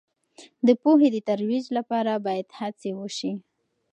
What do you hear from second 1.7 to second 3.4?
لپاره باید هڅې وسي.